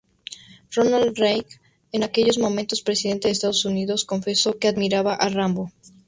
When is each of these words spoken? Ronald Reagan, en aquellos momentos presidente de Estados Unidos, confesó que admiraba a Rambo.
Ronald 0.71 1.19
Reagan, 1.19 1.61
en 1.91 2.01
aquellos 2.01 2.39
momentos 2.39 2.81
presidente 2.81 3.27
de 3.27 3.33
Estados 3.33 3.65
Unidos, 3.65 4.03
confesó 4.03 4.57
que 4.57 4.67
admiraba 4.67 5.13
a 5.13 5.29
Rambo. 5.29 5.71